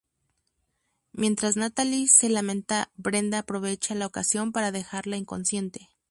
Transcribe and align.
Mientras 1.13 1.57
Natalie 1.57 2.07
se 2.07 2.27
lamenta, 2.29 2.89
Brenda 2.97 3.37
aprovecha 3.37 3.93
la 3.93 4.07
ocasión 4.07 4.51
para 4.51 4.71
dejarla 4.71 5.15
inconsciente. 5.17 5.89